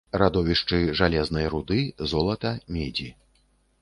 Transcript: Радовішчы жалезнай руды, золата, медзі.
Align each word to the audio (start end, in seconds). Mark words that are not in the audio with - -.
Радовішчы 0.19 0.79
жалезнай 1.01 1.45
руды, 1.55 1.79
золата, 2.15 2.57
медзі. 2.79 3.09